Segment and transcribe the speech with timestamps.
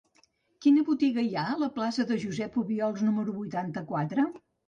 [0.65, 4.27] Quina botiga hi ha a la plaça de Josep Obiols número vuitanta-quatre?